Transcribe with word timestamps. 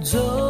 यो 0.00 0.49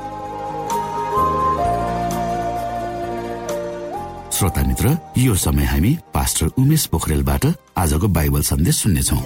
श्रोता 4.41 4.61
मित्र 4.67 4.97
यो 5.17 5.33
समय 5.37 5.65
हामी 5.69 5.89
पास्टर 6.13 6.47
उमेश 6.57 6.85
पोखरेलबाट 6.89 7.45
आजको 7.77 8.07
बाइबल 8.09 8.41
सन्देश 8.41 8.75
सुन्नेछौ। 8.75 9.17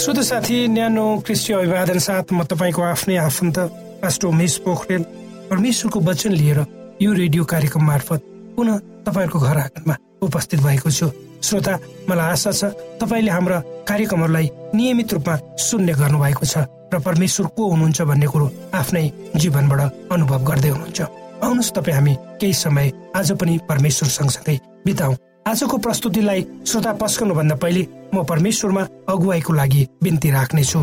शुद्ध 0.00 0.20
साथी 0.20 0.58
न्यानो 0.68 1.06
कृषि 1.24 1.52
अभिवादन 1.52 1.98
साथ 1.98 2.32
म 2.32 2.44
तपाईँको 2.44 2.82
आफ्नै 2.82 3.16
आफन्त 3.24 3.58
पास्टो 4.04 4.30
मेष 4.36 4.56
पोखरेल 4.68 5.02
परमेश्वरको 5.48 6.00
वचन 6.04 6.32
लिएर 6.36 6.60
यो 7.00 7.12
रेडियो 7.12 7.44
कार्यक्रम 7.48 7.84
मार्फत 7.88 8.20
पुनः 8.56 8.78
तपाईँहरूको 9.08 9.38
घर 9.40 9.58
आँगनमा 9.64 9.96
उपस्थित 10.28 10.60
भएको 10.60 10.90
छु। 10.92 11.08
श्रोता 11.40 11.78
मलाई 12.08 12.30
आशा 12.36 12.52
छ 12.52 12.64
तपाईँले 13.00 13.30
हाम्रा 13.32 13.58
कार्यक्रमहरूलाई 13.88 14.50
नियमित 14.76 15.12
रूपमा 15.14 15.36
सुन्ने 15.56 15.92
गर्नुभएको 16.04 16.44
छ। 16.44 16.68
र 16.92 16.98
परमेश्वर 16.98 17.46
को 17.56 17.68
हुनुहुन्छ 17.70 18.02
भन्ने 18.02 18.26
कुरो 18.26 18.46
आफ्नै 18.74 19.04
जीवनबाट 19.36 19.80
अनुभव 20.12 20.44
गर्दै 20.44 20.68
हुनुहुन्छ। 20.68 21.00
आउनुहोस् 21.44 21.72
तपाईँ 21.72 21.94
हामी 21.94 22.14
केही 22.40 22.52
समय 22.54 22.92
आज 23.16 23.32
पनि 23.32 23.58
परमेश्वर 23.68 24.08
सँगसँगै 24.08 24.58
बिताउ। 24.86 25.12
आजको 25.48 25.76
प्रस्तुतिलाई 25.78 26.40
श्रोता 26.66 26.92
भन्दा 26.92 27.54
पहिले 27.54 27.82
म 28.14 28.24
परमेश्वरमा 28.24 28.82
अगुवाईको 29.08 29.52
लागि 29.52 29.82
बिन्ती 30.02 30.30
राख्नेछु। 30.30 30.80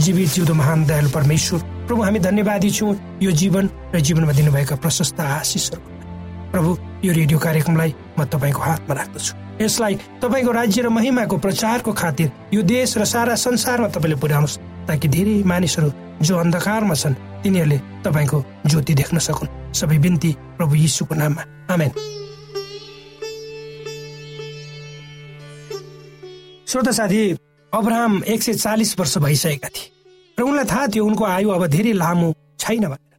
जीवित 0.00 0.28
जिउँदो 0.28 0.54
महान 0.54 0.84
दयालु 0.86 1.10
परमेश्वर 1.10 1.60
प्रभु 1.86 2.02
हामी 2.02 2.18
धन्यवादी 2.18 2.70
छौँ। 2.70 2.94
यो 3.22 3.30
जीवन 3.30 3.64
र 3.94 4.00
जीवनमा 4.00 4.32
दिनुभएका 4.32 4.76
प्रशस्त 4.76 5.20
आशिषहरू 5.20 5.99
प्रभु 6.50 6.76
यो 7.04 7.12
रेडियो 7.12 7.38
कार्यक्रमलाई 7.38 7.94
म 8.18 8.24
तपाईँको 8.26 8.60
हातमा 8.60 8.94
राख्दछु। 8.94 9.32
यसलाई 9.62 9.94
तपाईँको 10.18 10.50
राज्य 10.52 10.82
र 10.82 10.88
महिमाको 10.88 11.36
प्रचारको 11.38 11.92
खातिर 11.92 12.30
यो 12.54 12.62
देश 12.62 12.96
र 12.98 13.04
सारा 13.04 13.34
संसारमा 13.36 13.88
तपाईँले 13.88 14.16
पुर्याउनुहोस् 14.18 14.58
ताकि 14.88 15.08
धेरै 15.08 15.34
मानिसहरू 15.46 15.90
जो 16.20 16.36
अन्धकारमा 16.36 16.94
छन् 16.94 17.14
तिनीहरूले 17.42 17.78
तपाईँको 18.04 18.38
ज्योति 18.66 18.94
देख्न 18.94 19.18
सकुन्। 19.18 19.52
सबै 19.72 19.98
बिन्ती 19.98 20.30
प्रभु 20.58 20.74
यीशुको 20.74 21.14
नाममा। 21.14 21.42
आमेन। 21.70 21.90
श्रोता 26.66 26.92
साथी 26.92 27.20
अब्राहम 27.72 28.22
एक 28.26 28.42
सय 28.42 28.54
चालिस 28.54 28.98
वर्ष 28.98 29.18
भइसकेका 29.18 29.68
थिए 29.68 29.86
र 30.38 30.42
उनलाई 30.42 30.64
थाहा 30.64 30.86
थियो 30.86 31.04
उनको 31.06 31.24
आयु 31.24 31.48
अब 31.50 31.66
धेरै 31.66 31.92
लामो 31.92 32.34
छैन 32.58 32.84
भनेर। 32.90 33.14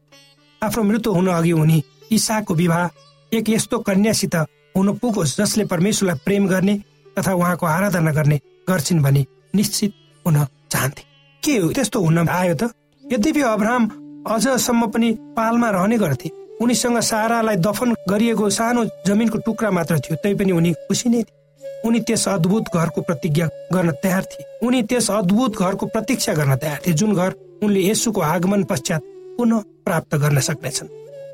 आफ्नो 0.61 0.83
मृत्यु 0.83 1.13
हुन 1.13 1.27
अघि 1.29 1.51
उनी 1.53 1.83
इसाको 2.11 2.53
विवाह 2.55 2.87
एक 3.33 3.49
यस्तो 3.49 3.77
कन्यासित 3.79 4.35
हुन 4.75 4.91
पुगोस् 4.99 5.37
जसले 5.37 5.65
परमेश्वरलाई 5.65 6.19
प्रेम 6.25 6.47
गर्ने 6.47 6.73
तथा 7.15 7.33
उहाँको 7.33 7.65
आराधना 7.65 8.11
गर्ने 8.11 8.37
गर्छिन् 8.69 8.99
भने 8.99 9.25
निश्चित 9.55 9.93
हुन 10.27 10.35
चाहन्थे। 10.71 11.03
के 11.43 11.73
त्यस्तो 11.73 11.99
हुन 12.03 12.27
आयो 12.27 12.55
त? 12.55 12.63
यद्यपि 13.03 13.41
अब्राहम 13.41 13.83
अझसम्म 14.27 14.87
पनि 14.91 15.11
पालमा 15.31 15.69
रहने 15.69 15.97
गर्थे 15.97 16.29
उनीसँग 16.59 16.99
सारालाई 16.99 17.55
दफन 17.55 17.95
गरिएको 18.09 18.49
सानो 18.49 18.83
जमिनको 19.07 19.37
टुक्रा 19.47 19.71
मात्र 19.71 19.99
थियो 19.99 20.15
तैपनि 20.23 20.51
उनी 20.51 20.73
खुसी 20.73 21.09
नै 21.09 21.23
थिए। 21.23 21.87
उनी 21.87 21.99
त्यस 21.99 22.27
अद्भुत 22.27 22.75
घरको 22.75 23.01
प्रतिज्ञा 23.01 23.47
गर्न 23.73 23.91
तयार 24.03 24.23
थिए। 24.23 24.67
उनी 24.67 24.81
त्यस 24.83 25.09
अद्भुत 25.11 25.55
घरको 25.55 25.85
प्रतीक्षा 25.85 26.33
गर्न 26.33 26.55
तयार 26.55 26.79
थिए 26.87 26.93
जुन 26.93 27.15
घर 27.15 27.31
उनले 27.63 27.79
यसुको 27.89 28.21
आगमन 28.21 28.63
पश्चात 28.63 29.01
पुनः 29.37 29.63
प्राप्त 29.85 30.15
गर्न 30.15 30.39
सक्नेछन्। 30.39 30.87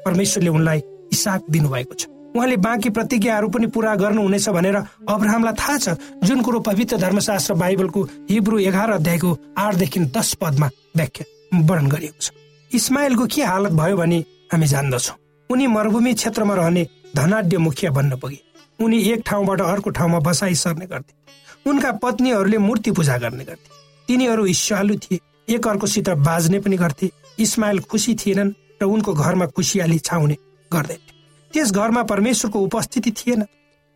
परमेश्वरले 0.05 0.49
उनलाई 0.49 0.81
इसाक 1.13 1.45
दिनुभएको 1.50 1.94
छ। 1.94 2.06
उहाँले 2.36 2.57
बाँकी 2.57 2.89
प्रतिज्ञाहरू 2.89 3.48
पनि 3.50 3.68
पुरा 3.68 3.95
गर्नुहुनेछ 3.95 4.50
भनेर 4.50 4.75
अब्राहमलाई 5.09 5.54
थाहा 5.54 5.77
छ 5.77 5.89
जुन 6.24 6.42
कुरो 6.42 6.59
पवित्र 6.59 6.98
धर्मशास्त्र 6.98 7.54
बाइबलको 7.54 8.04
हिब्रू 8.30 8.59
एघार 8.59 8.92
अध्यायको 8.92 9.38
आठदेखि 9.57 10.00
दस 10.13 10.33
पदमा 10.42 10.69
व्याख्या 10.95 11.25
वर्णन 11.62 11.88
गरिएको 11.88 12.21
छ। 12.21 12.31
इस्माइलको 12.71 13.25
के 13.25 13.44
हालत 13.44 13.71
भयो 13.71 13.98
भने 13.98 14.19
हामी 14.54 14.68
जान्दछौ। 14.68 15.13
उनी 15.50 15.68
मरुभूमि 15.68 16.13
क्षेत्रमा 16.13 16.54
रहने 16.56 16.88
धनाढ्य 17.15 17.57
मुखिया 17.57 17.92
बन्न 17.92 18.18
पुगे। 18.18 18.39
उनी 18.80 19.01
एक 19.12 19.24
ठाउँबाट 19.25 19.62
अर्को 19.62 19.89
ठाउँमा 19.89 20.19
बसाइ 20.19 20.56
सर्ने 20.56 20.86
गर्थे। 20.86 21.13
उनका 21.69 21.92
पत्नीहरूले 22.04 22.57
मूर्ति 22.57 22.92
पूजा 22.92 23.18
गर्ने 23.18 23.44
गर्थे। 23.44 23.69
तिनीहरू 24.07 24.45
ईर्ष्यालु 24.45 24.95
थिए। 24.95 25.19
एक 25.50 25.68
अर्कोसित 25.68 26.09
बाज्ने 26.21 26.59
पनि 26.59 26.77
गर्थे। 26.77 27.09
इस्माइल 27.39 27.80
खुसी 27.81 28.15
थिएनन् 28.15 28.51
र 28.81 28.86
उनको 28.86 29.13
घरमा 29.13 29.45
खुसियाली 29.48 30.00
छाउने 30.00 30.36
गर्दै। 30.73 30.97
त्यस 31.53 31.71
घरमा 31.71 32.03
परमेश्वरको 32.03 32.59
उपस्थिति 32.59 33.11
थिएन। 33.11 33.45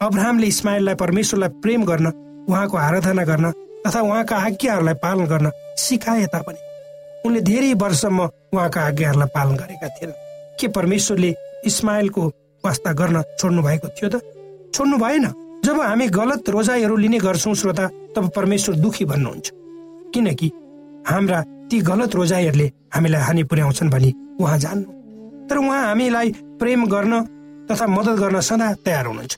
अब्राहमले 0.02 0.48
इस्माइललाई 0.48 0.96
परमेश्वरलाई 0.96 1.50
प्रेम 1.50 1.86
गर्न 1.86 2.08
उहाँको 2.50 2.78
आराधना 2.78 3.24
गर्न 3.24 3.52
तथा 3.88 4.02
उहाँका 4.02 4.38
आज्ञाहरूलाई 4.38 4.94
पालन 4.94 5.26
गर्न 5.26 5.52
सिकाए 5.78 6.26
तापनि। 6.26 6.58
उनले 7.26 7.42
धेरै 7.42 7.74
वर्षसम्म 7.74 8.30
उहाँका 8.54 8.82
आज्ञाहरूलाई 8.82 9.28
पालन 9.28 9.56
गरेका 9.56 9.88
थिएन। 9.88 10.12
के 10.60 10.68
परमेश्वरले 10.68 11.36
इस्माइलको 11.66 12.28
वास्ता 12.66 12.94
गर्न 12.94 13.24
छोड्नु 13.40 13.62
भएको 13.62 13.88
थियो 13.88 14.10
त? 14.10 14.22
छोड्नु 14.74 14.98
भएन। 14.98 15.28
जब 15.66 15.82
हामी 15.82 16.08
गलत 16.08 16.50
रोजाइहरू 16.50 16.98
लिने 16.98 17.20
गर्छौँ 17.20 17.56
श्रोता 17.56 17.88
तब 18.16 18.32
परमेश्वर 18.36 18.76
दुखी 18.76 19.06
भन्नुहुन्छ। 19.06 19.52
किनकि 20.14 20.52
हाम्रा 21.08 21.42
ती 21.42 21.80
गलत 21.82 22.16
रोजाइहरूले 22.16 22.72
हामीलाई 22.94 23.22
हानि 23.22 23.44
पुर्याउँछन् 23.44 23.90
भनी 23.90 24.14
उहाँ 24.40 24.58
जान्नु। 24.58 25.01
तर 25.50 25.58
उहाँ 25.58 25.86
हामीलाई 25.88 26.34
प्रेम 26.60 26.86
गर्न 26.86 27.22
तथा 27.72 27.88
मद्दत 27.88 28.20
गर्न 28.20 28.40
सदा 28.40 28.74
तयार 28.74 29.06
हुनुहुन्छ। 29.06 29.38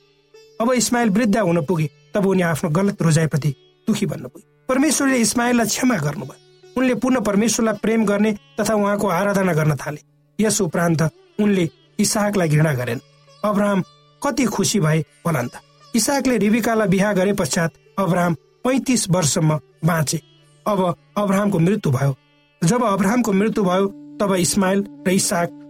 अब 0.60 0.72
इस्माइल 0.72 1.10
वृद्ध 1.10 1.36
हुन 1.36 1.64
पुगे 1.64 1.90
तब 2.14 2.26
उनी 2.26 2.42
आफ्नो 2.42 2.70
गलत 2.70 3.02
रोजाइप्रति 3.02 3.54
दुखी 3.88 4.06
बन्न 4.06 4.28
पुगे। 4.28 4.44
परमेश्वरले 4.68 5.16
इस्माइललाई 5.16 5.66
क्षमा 5.66 5.96
गर्नुभयो। 5.96 6.80
उनले 6.80 6.94
पुनः 6.94 7.20
परमेश्वरलाई 7.20 7.74
प्रेम 7.82 8.04
गर्ने 8.04 8.32
तथा 8.60 8.74
उहाँको 8.74 9.08
आराधना 9.08 9.52
गर्न 9.52 9.76
थाले। 9.76 10.00
यस 10.44 10.60
उपरान्त 10.60 11.02
उनले 11.40 11.68
इसाकलाई 11.98 12.48
घृणा 12.48 12.72
गरेन। 12.74 13.00
अब्राहम 13.44 13.82
कति 14.22 14.44
खुसी 14.44 14.80
भए 14.80 15.04
भनन् 15.26 15.48
त। 15.48 15.60
इसाकले 15.94 16.38
रिबिकालाई 16.38 16.88
बिहा 16.88 17.12
गरे 17.12 17.32
पश्चात 17.32 17.70
अब्राहम 17.98 18.34
पैतिस 18.34 19.10
वर्षसम्म 19.10 19.60
बाँचे। 19.84 20.20
अब 20.66 20.94
अब्राहमको 21.16 21.58
मृत्यु 21.58 21.92
भयो। 21.92 22.16
जब 22.62 22.84
अब्राहमको 22.84 23.32
मृत्यु 23.32 23.64
भयो 23.64 23.86
तब 24.20 24.34
इस्माइल 24.34 24.84
र 25.08 25.63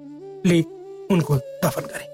इसाकले 0.44 0.60
उनको 1.10 1.36
दफन 1.64 1.82
गरे। 1.82 2.06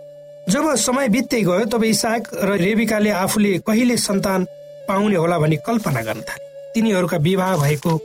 जब 0.46 0.74
समय 0.76 1.08
बित्दै 1.08 1.40
गयो 1.42 1.64
तब 1.66 1.84
इसाक 1.84 2.22
र 2.34 2.56
रेबिकाले 2.56 3.10
आफूले 3.10 3.58
कहिले 3.58 3.96
सन्तान 3.98 4.44
पाउने 4.88 5.16
होला 5.16 5.38
भनी 5.38 5.56
कल्पना 5.66 6.02
गर्न 6.02 6.20
थाले। 6.20 6.72
तिनीहरूका 6.74 7.16
विवाह 7.18 7.56
भएको 7.56 7.96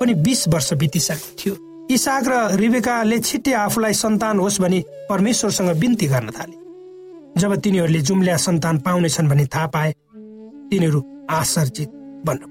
पनि 0.00 0.14
बिस 0.14 0.48
वर्ष 0.48 0.72
बितिसकेको 0.74 1.36
थियो। 1.38 1.54
इसाक 1.90 2.24
र 2.28 2.34
रिबेकाले 2.56 3.18
छिट्टै 3.20 3.52
आफूलाई 3.52 3.94
सन्तान 3.94 4.38
होस् 4.38 4.60
भनी 4.60 4.84
परमेश्वरसँग 5.08 5.70
बिन्ती 5.78 6.06
गर्न 6.06 6.30
थाले। 6.30 6.56
जब 7.40 7.54
तिनीहरूले 7.56 8.00
जुम्ल्या 8.00 8.36
सन्तान 8.36 8.78
पाउनेछन् 8.78 9.28
भनी 9.28 9.46
थाहा 9.46 9.66
पाए 9.66 9.90
तिनीहरू 10.70 11.00
आश्चर्यित 11.30 11.90
बन्न 12.26 12.42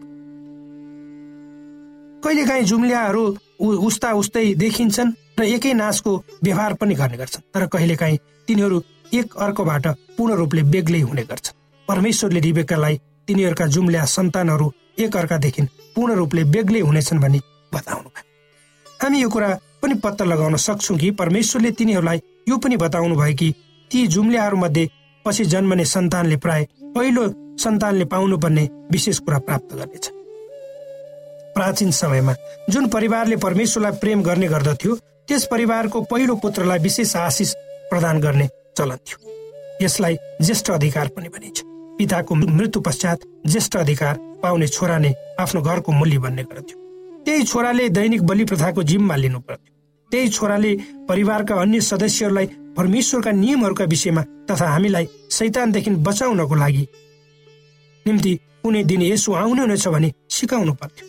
कहिलेकाहीँ 2.24 2.64
जुम्ल्याहरू 2.64 3.24
उस्ता 3.60 4.12
उस्तै 4.14 4.54
देखिन्छन् 4.56 5.12
र 5.38 5.44
एकै 5.46 5.74
नाचको 5.74 6.12
व्यवहार 6.44 6.74
पनि 6.74 6.94
गर्ने 6.96 7.18
गर्छन्। 7.18 7.44
तर 7.54 7.66
कहिलेकाहीँ 7.68 8.18
तिनीहरू 8.48 8.82
एक 9.14 9.36
अर्कोबाट 9.38 9.88
पूर्ण 10.18 10.34
रूपले 10.36 10.62
बेग्लै 10.64 11.02
हुने 11.02 11.24
गर्छन्। 11.24 11.58
परमेश्वरले 11.88 12.40
रिबेकालाई 12.40 12.96
तिनीहरूका 13.28 13.66
जुम्ल्या 13.68 14.06
सन्तानहरू 14.08 14.72
एक 15.00 15.18
अर्कादेखि 15.18 15.62
पूर्ण 15.96 16.14
रूपले 16.16 16.44
बेग्लै 16.54 16.80
हुनेछन् 16.80 17.20
भनी 17.20 17.40
बताउनु 17.74 18.10
भयो 18.10 18.30
हामी 19.00 19.22
यो 19.22 19.30
कुरा 19.30 19.50
पनि 19.82 19.94
पत्ता 20.04 20.26
लगाउन 20.26 20.56
सक्छौँ 20.58 20.98
कि 20.98 21.12
परमेश्वरले 21.20 21.72
तिनीहरूलाई 21.72 22.22
यो 22.50 22.58
पनि 22.58 22.78
बताउनु 22.78 23.16
भयो 23.16 23.36
कि 23.36 23.54
ती 23.92 24.08
जुम्ल्याहरूमध्ये 24.08 24.90
पछि 25.26 25.46
जन्मने 25.46 25.86
सन्तानले 25.86 26.38
प्राय 26.38 26.68
पहिलो 26.96 27.28
सन्तानले 27.60 28.06
पाउनुपर्ने 28.06 28.64
विशेष 28.92 29.20
कुरा 29.20 29.40
प्राप्त 29.40 29.76
गर्नेछ। 29.76 30.10
प्राचीन 31.56 31.92
समयमा 31.92 32.34
जुन 32.70 32.88
परिवारले 32.90 33.36
परमेश्वरलाई 33.38 34.00
प्रेम 34.02 34.22
गर्ने 34.24 34.48
गर्दथ्यो 34.48 34.96
त्यस 35.32 35.46
परिवारको 35.48 36.00
पहिलो 36.12 36.36
पुत्रलाई 36.36 36.80
विशेष 36.80 37.16
आशिष 37.16 37.54
प्रदान 37.90 38.20
गर्ने 38.22 38.48
चलन 38.78 38.98
थियो। 39.08 39.18
यसलाई 39.82 40.16
ज्येष्ठ 40.42 40.72
अधिकार 40.72 41.08
पनि 41.08 41.30
भनिन्छ। 41.30 41.62
पिताको 41.98 42.36
मृत्यु 42.36 42.82
पश्चात 42.82 43.20
ज्येष्ठ 43.48 43.78
अधिकार 43.78 44.18
पाउने 44.44 44.68
छोरा 44.68 44.98
नै 44.98 45.14
आफ्नो 45.40 45.62
घरको 45.62 45.92
मूल्य 45.92 46.18
बन्ने 46.20 46.44
गर्थ्यो। 46.44 46.78
त्यही 47.26 47.44
छोराले 47.44 47.88
दैनिक 47.90 48.24
बलि 48.24 48.46
प्रथाको 48.46 48.84
जिम्मा 48.84 49.16
लिनु 49.16 49.40
पर्थ्यो 49.40 49.72
त्यही 50.12 50.30
छोराले 50.30 50.76
परिवारका 51.10 51.62
अन्य 51.62 51.82
सदस्यहरूलाई 51.82 52.46
परमेश्वरका 52.78 53.32
नियमहरूका 53.32 53.86
विषयमा 53.88 54.24
तथा 54.52 54.68
हामीलाई 54.68 55.08
शैतानदेखि 55.32 55.90
बचाउनको 56.08 56.56
लागि 56.56 56.88
निम्ति 58.06 58.40
कुनै 58.64 58.84
दिन 58.84 59.02
यसो 59.02 59.34
आउने 59.34 59.62
हुनेछ 59.62 59.88
भने 59.88 60.14
सिकाउनु 60.30 60.74
पर्थ्यो। 60.74 61.08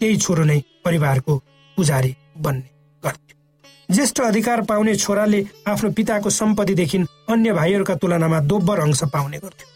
त्यही 0.00 0.16
छोरो 0.16 0.44
नै 0.44 0.62
परिवारको 0.84 1.42
पुजारी 1.76 2.16
बन्ने 2.42 2.68
गर्थ्यो 3.02 3.94
ज्येष्ठ 3.94 4.20
अधिकार 4.22 4.62
पाउने 4.68 4.94
छोराले 4.96 5.44
आफ्नो 5.68 5.90
पिताको 5.96 6.30
सम्पत्तिदेखि 6.30 6.98
अन्य 7.30 7.52
भाइहरूका 7.52 7.94
तुलनामा 8.02 8.40
दोब्बर 8.52 8.80
अंश 8.80 9.02
पाउने 9.12 9.38
गर्थ्यो 9.38 9.74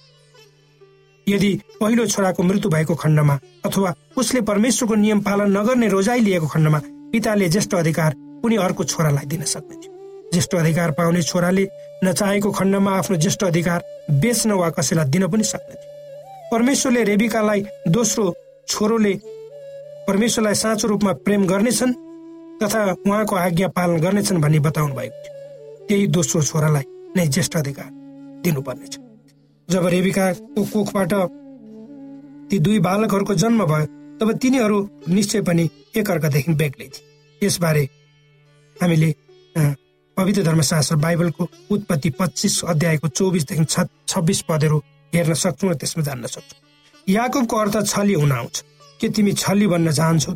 यदि 1.26 1.52
पहिलो 1.80 2.06
छोराको 2.06 2.42
मृत्यु 2.42 2.70
भएको 2.70 2.94
खण्डमा 3.02 3.38
अथवा 3.66 3.94
उसले 4.18 4.40
परमेश्वरको 4.50 4.94
नियम 5.04 5.20
पालन 5.20 5.56
नगर्ने 5.58 5.88
रोजाइ 5.88 6.20
लिएको 6.20 6.46
खण्डमा 6.54 6.80
पिताले 7.12 7.48
ज्येष्ठ 7.48 7.74
अधिकार 7.74 8.14
कुनै 8.42 8.56
अर्को 8.66 8.84
छोरालाई 8.84 9.26
दिन 9.32 9.44
सक्ने 9.52 9.76
थियो 9.76 9.98
ज्येष्ठ 10.32 10.54
अधिकार 10.54 10.90
पाउने 10.98 11.22
छोराले 11.22 11.66
नचाहेको 12.04 12.50
खण्डमा 12.58 12.96
आफ्नो 12.98 13.16
ज्येष्ठ 13.16 13.44
अधिकार 13.44 13.84
बेच्न 14.20 14.52
वा 14.60 14.70
कसैलाई 14.78 15.10
दिन 15.10 15.26
पनि 15.32 15.44
सक्ने 15.44 15.74
थियो 15.74 15.88
परमेश्वरले 16.52 17.02
रेबिकालाई 17.04 17.64
दोस्रो 17.96 18.24
छोरोले 18.68 19.14
परमेश्वरलाई 20.08 20.54
साँचो 20.62 20.88
रूपमा 20.88 21.12
प्रेम 21.26 21.46
गर्नेछन् 21.46 21.94
तथा 22.60 22.80
उहाँको 22.92 23.36
आज्ञा 23.36 23.68
पालन 23.68 24.00
गर्नेछन् 24.00 24.40
भन्ने 24.40 24.58
बताउनु 24.60 24.94
भएको 24.94 25.16
थियो। 25.16 25.86
त्यही 25.88 26.06
दोस्रो 26.08 26.42
छोरालाई 26.42 26.84
नै 27.16 27.26
ज्येष्ठ 27.28 27.56
अधिकार 27.56 27.88
दिनुपर्नेछ। 28.44 28.98
जब 29.68 29.86
रेबिकाको 29.86 30.64
कोखबाट 30.72 31.12
ती 32.50 32.58
दुई 32.58 32.78
बालकहरूको 32.80 33.34
जन्म 33.34 33.64
भयो 33.64 33.86
तब 34.20 34.32
तिनीहरू 34.36 34.78
निश्चय 35.08 35.40
पनि 35.42 35.68
एकअर्कादेखि 35.96 36.52
बेग्लै 36.54 36.88
थिए। 36.88 37.04
यसबारे 37.42 37.88
हामीले 38.76 39.10
पवित्र 40.16 40.42
धर्मशास्त्र 40.42 40.96
बाइबलको 40.96 41.48
उत्पत्ति 41.70 42.10
पच्चिस 42.18 42.64
अध्यायको 42.64 43.08
चौबिसदेखि 43.08 43.64
छब्बिस 44.08 44.40
पदहरू 44.48 44.78
हेर्न 45.12 45.34
सक्छौँ 45.34 45.70
र 45.70 45.74
त्यसमा 45.74 46.02
जान्न 46.04 46.26
सक्छौँ। 46.26 46.58
याकुबको 47.08 47.56
अर्थ 47.56 47.76
छली 47.86 48.14
हुन 48.14 48.32
आउँछ। 48.32 48.64
के 49.00 49.08
तिमी 49.08 49.32
छली 49.32 49.66
बन्न 49.66 49.92
चाहन्छौ 49.92 50.32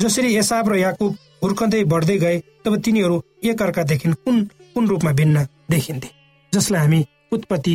जसरी 0.00 0.34
एसाब 0.36 0.68
र 0.68 0.76
याकुब 0.78 1.16
हुर्कँदै 1.42 1.82
बढ्दै 1.84 2.16
गए 2.18 2.36
तब 2.64 2.76
तिनीहरू 2.80 3.16
एकअर्कादेखि 3.44 4.08
कुन 4.24 4.36
कुन 4.74 4.86
रूपमा 4.88 5.12
भिन्न 5.12 5.46
देखिन्थे 5.70 6.10
जसलाई 6.52 6.80
हामी 6.80 7.00
उत्पत्ति 7.32 7.74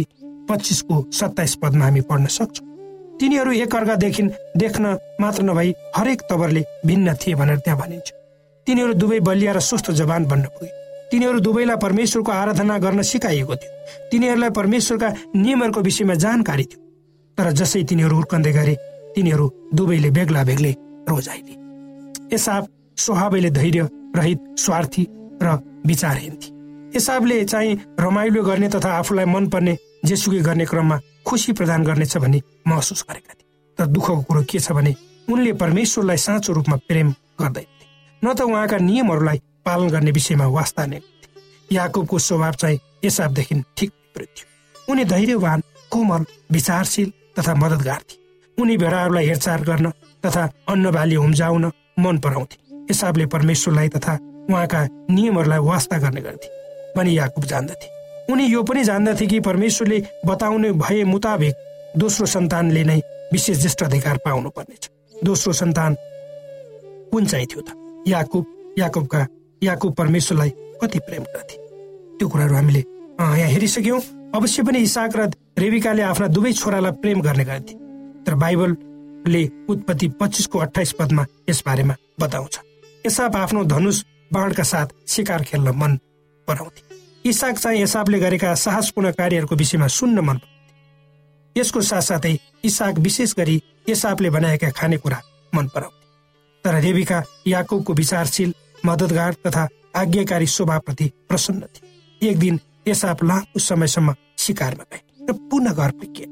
पच्चिसको 0.50 0.96
सत्ताइस 1.12 1.56
पदमा 1.62 1.86
हामी 1.86 2.02
पढ्न 2.02 2.28
सक्छौँ। 2.28 2.68
तिनीहरू 3.20 3.52
एकअर्कादेखि 3.64 4.24
देख्न 4.58 4.98
मात्र 5.22 5.44
नभई 5.44 5.74
हरेक 5.96 6.22
तवरले 6.30 6.64
भिन्न 6.86 7.14
थिए 7.16 7.36
भनेर 7.36 7.58
त्यहाँ 7.58 7.80
भनिन्छ। 7.80 8.08
तिनीहरू 8.68 8.94
दुवै 8.94 9.20
बलिया 9.20 9.52
र 9.54 9.60
स्वस्थ 9.62 9.92
जवान 9.92 10.26
बन्न 10.26 10.46
पुगे। 10.54 10.72
तिनीहरू 11.12 11.40
दुवैलाई 11.40 11.78
परमेश्वरको 11.78 12.32
आराधना 12.32 12.78
गर्न 12.80 13.02
सिकाइएको 13.04 13.56
थियो। 13.56 13.72
तिनीहरूलाई 14.12 14.50
परमेश्वरका 14.60 15.10
नियमहरूको 15.36 15.82
विषयमा 15.82 16.16
जानकारी 16.24 16.66
थियो। 16.72 16.80
तर 17.38 17.52
जसै 17.60 17.84
तिनीहरू 17.84 18.16
हुर्कँदै 18.16 18.52
गरे 18.54 18.76
तिनीहरू 19.16 19.46
दुवैले 19.76 20.10
बेग्ला 20.12 20.44
बेग्लै 20.44 20.74
रोजाइले 21.10 21.63
एसाब 22.34 22.68
स्वभावैले 22.98 23.50
धैर्य 23.50 23.90
रहित 24.16 24.40
स्वार्थी 24.60 25.08
र 25.44 25.58
विचारहीन 25.86 26.36
थिए 26.36 26.98
एसाबले 26.98 27.44
चाहिँ 27.46 27.78
रमाइलो 28.00 28.44
गर्ने 28.44 28.70
तथा 28.70 28.92
आफूलाई 28.94 29.26
मनपर्ने 29.26 29.78
जेसुकै 30.06 30.40
गर्ने 30.40 30.66
क्रममा 30.66 31.00
खुसी 31.28 31.52
प्रदान 31.54 31.84
गर्नेछ 31.84 32.18
भन्ने 32.18 32.42
महसुस 32.68 33.06
गरेका 33.10 33.34
थिए। 33.34 33.76
तर 33.80 33.86
दुःखको 33.86 34.22
कुरो 34.22 34.44
के 34.50 34.60
छ 34.60 34.72
भने 34.72 34.96
उनले 35.32 35.54
परमेश्वरलाई 35.54 36.18
साँचो 36.18 36.54
रूपमा 36.54 36.76
प्रेम 36.88 37.10
गर्दैनथे 37.42 37.86
न 38.22 38.34
त 38.34 38.42
उहाँका 38.42 38.78
नियमहरूलाई 38.78 39.42
पालन 39.66 39.90
गर्ने 39.90 40.12
विषयमा 40.12 40.48
वास्ता 40.48 40.86
नै 40.86 41.00
याकुबको 41.72 42.20
स्वभाव 42.20 42.54
चाहिँ 42.54 42.80
एसाबदेखि 43.04 43.56
ठिक 43.78 43.90
विपरीत 43.92 44.30
थियो। 44.38 44.92
उनी 44.92 45.04
धैर्यवान 45.06 45.62
कोमल 45.92 46.26
विचारशील 46.52 47.12
तथा 47.40 47.54
मदतगार 47.56 48.02
थिए। 48.10 48.20
उनी 48.58 48.78
भेडाहरूलाई 48.78 49.26
हेरचाह 49.28 49.58
गर्न 49.70 49.90
तथा 50.26 50.44
अन्न 50.70 50.92
बाली 50.92 51.16
हुम्जाउन 51.16 51.72
मन 52.00 52.18
पराउँथे। 52.20 52.58
एसाबले 52.92 53.26
परमेश्वरलाई 53.26 53.90
तथा 53.90 54.14
उहाँका 54.50 54.88
नियमहरूलाई 55.12 55.60
वास्ता 55.60 55.98
गर्ने 55.98 56.22
गर्थे। 56.22 56.48
भनी 56.98 57.18
याकुब 57.18 57.46
जान्दथे। 57.46 57.88
उनी 58.34 58.46
यो 58.46 58.64
पनि 58.64 58.84
जान्दथे 58.84 59.28
कि 59.28 59.40
परमेश्वरले 59.40 60.04
बताउने 60.26 60.72
भए 60.72 61.04
मुताबिक 61.04 61.54
दोस्रो 61.98 62.26
सन्तानले 62.26 62.84
नै 62.84 63.00
विशेष 63.34 63.58
ज्येष्ठ 63.58 63.84
अधिकार 63.84 64.18
पाउनु 64.18 64.50
पर्नेछ 64.50 64.90
दोस्रो 65.24 65.54
सन्तान 65.54 65.96
कुन 67.12 67.26
चाहिँ 67.26 67.46
थियो 67.46 67.62
त? 67.62 67.70
याकुब 68.08 68.76
याकुबका 68.80 69.28
याकुब 69.64 69.94
परमेश्वरलाई 69.94 70.50
कति 70.82 71.00
प्रेम 71.00 71.24
गर्थे? 71.24 71.56
त्यो 72.18 72.28
कुराहरू 72.30 72.56
हामीले 72.56 72.80
यहाँ 72.80 73.48
हेरिसक्यौँ। 73.48 74.02
अवश्य 74.36 74.64
पनि 74.64 74.80
इसाक 74.80 75.16
र 75.16 75.32
रेविकाले 75.58 76.02
आफ्ना 76.02 76.28
दुवै 76.28 76.52
छोरालाई 76.54 76.92
प्रेम 76.92 77.22
गर्ने 77.22 77.44
गर्थे। 77.46 77.74
तर 78.26 78.36
बाइबलले 79.24 79.50
उत्पत्ति 79.70 80.08
पच्चिसको 80.20 80.60
अठाइस 80.60 80.92
पदमा 80.92 81.26
यस 81.50 81.64
बारेमा 81.66 81.96
बताउँछ। 82.20 82.60
एसाप 83.06 83.36
आफ्नो 83.36 83.64
धनुष 83.64 84.04
बाणका 84.34 84.64
साथ 84.64 84.88
शिकार 85.08 85.44
खेल्न 85.44 85.70
मन 85.76 85.98
पराउँथे। 86.48 87.30
इसाक 87.30 87.58
चाहिँ 87.58 87.82
एसाबले 87.82 88.20
गरेका 88.20 88.54
साहसपूर्ण 88.56 89.12
कार्यहरूको 89.12 89.56
विषयमा 89.56 89.88
सुन्न 89.88 90.20
मन 90.20 90.40
यसको 91.56 91.82
साथसाथै 91.82 92.38
इसाक 92.64 93.00
विशेष 93.00 93.34
गरी 93.38 93.62
एसाबले 93.90 94.30
बनाएका 94.30 94.70
खानेकुरा 94.72 95.20
मन 95.56 95.68
पराउँथे। 95.68 96.02
तर 96.66 96.80
रेबिका 96.82 97.24
याकुबको 97.48 97.94
विचारशील 97.94 98.54
मदतगार 98.86 99.34
तथा 99.48 99.68
आज्ञाकारी 99.96 100.48
स्वभावप्रति 100.48 101.12
प्रसन्न 101.30 101.62
थिए। 101.62 102.30
एक 102.30 102.40
दिन 102.40 102.60
एसाप 102.88 103.24
लामो 103.24 103.60
समयसम्म 103.60 104.16
शिकारमा 104.38 104.86
गए 104.92 105.02
र 105.30 105.34
पुनः 105.50 105.74
घर 105.74 105.92
पुगे 105.94 106.26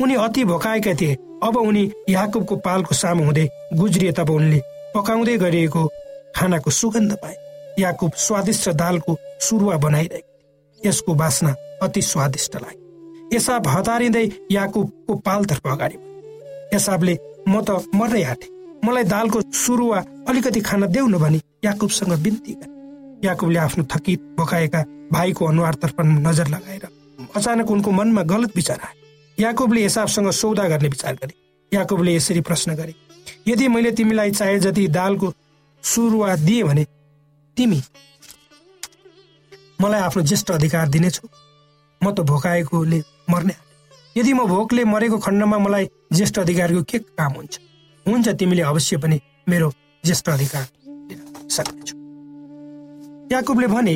उनी 0.00 0.14
अति 0.16 0.44
भोकाएका 0.44 0.94
थिए। 1.00 1.16
अब 1.42 1.56
उनी 1.58 1.84
याकुबको 2.08 2.56
पालको 2.58 2.94
सामु 2.94 3.24
हुँदै 3.24 3.48
गुज्रिए 3.74 4.12
तब 4.12 4.30
उनले 4.30 4.60
पकाउँदै 4.94 5.36
गरिएको 5.38 5.86
खानाको 6.36 6.70
सुगन्ध 6.70 7.12
पाए। 7.22 7.36
याकुब 7.78 8.12
स्वादिष्ट 8.16 8.68
दालको 8.74 9.16
सुरुवा 9.40 9.76
बनाइरहेको 9.76 10.88
यसको 10.88 11.14
बासना 11.14 11.54
अति 11.82 12.02
स्वादिष्ट 12.02 12.56
लाग्यो। 12.56 13.36
एसाब 13.36 13.66
हतारिँदै 13.68 14.24
याकुबको 14.52 15.14
पालतर्फ 15.26 15.66
अगाडि 15.66 15.98
एसाबले 16.76 17.14
म 17.48 17.60
त 17.60 17.84
मर्दै 17.94 18.22
आँटे। 18.24 18.46
मलाई 18.84 19.04
दालको 19.04 19.40
सुरुवा 19.54 19.98
अलिकति 20.28 20.60
खान 20.60 20.86
देऊ 20.86 21.06
न 21.08 21.18
भनी 21.18 21.40
याकुबसँग 21.64 22.12
बिन्ती 22.24 22.52
गरे। 22.52 23.26
याकुबले 23.26 23.58
आफ्नो 23.58 23.84
थकित 23.92 24.20
भोकाएका 24.38 24.80
भाइको 25.12 25.44
अनुहारतर्फ 25.46 26.00
नजर 26.00 26.48
लगाएर 26.48 26.88
अचानक 27.36 27.70
उनको 27.70 27.90
मनमा 27.90 28.22
गलत 28.24 28.56
विचार 28.56 28.80
आयो। 28.80 28.99
याकुबले 29.40 29.84
एसाबसँग 29.84 30.30
सौदा 30.30 30.68
गर्ने 30.68 30.88
विचार 30.88 31.14
गरे। 31.14 31.34
याकुबले 31.72 32.14
यसरी 32.14 32.40
प्रश्न 32.40 32.74
गरे 32.76 32.94
यदि 33.48 33.68
मैले 33.68 33.90
तिमीलाई 33.92 34.30
चाहे 34.30 34.58
जति 34.60 34.86
दालको 34.88 35.32
सुरुवा 35.84 36.34
दिए 36.36 36.62
भने 36.64 36.84
तिमी 37.56 37.80
मलाई 39.80 40.00
आफ्नो 40.00 40.22
ज्येष्ठ 40.22 40.50
अधिकार 40.50 40.88
दिनेछु। 40.88 41.28
म 42.00 42.10
त 42.12 42.20
भोकाएकोले 42.20 43.00
मर्ने 43.30 43.54
यदि 44.16 44.32
म 44.32 44.44
भोकले 44.46 44.84
मरेको 44.84 45.18
खण्डमा 45.18 45.58
मलाई 45.58 45.88
ज्येष्ठ 46.12 46.38
अधिकारको 46.38 46.82
के 46.82 46.98
काम 46.98 47.32
हुन्छ? 47.32 47.58
हुन्छ 48.06 48.28
तिमीले 48.28 48.62
अवश्य 48.62 48.96
पनि 48.96 49.20
मेरो 49.48 49.72
ज्येष्ठ 50.04 50.28
अधिकार 50.28 50.66
दिन 51.08 51.48
सक्नेछु। 51.48 51.94
याकुबले 53.32 53.66
भने 53.66 53.94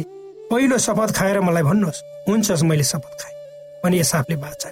पहिलो 0.51 0.79
शपथ 0.79 1.13
खाएर 1.13 1.41
मलाई 1.41 1.63
भन्नुहोस्। 1.63 2.01
हुन्छ 2.29 2.63
मैले 2.63 2.85
शपथ 2.85 3.13
खाएँ। 3.21 3.37
भने 3.85 3.99
यसाबले 3.99 4.37
बाचा 4.37 4.69